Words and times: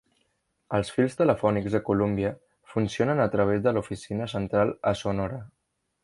Els 0.77 0.87
fils 0.93 1.17
telefònics 1.19 1.75
a 1.79 1.81
Columbia 1.89 2.31
funcionen 2.73 3.21
a 3.25 3.27
través 3.35 3.61
de 3.67 3.75
l'oficina 3.77 4.29
central 4.35 4.73
a 4.93 4.99
Sonora. 5.03 5.43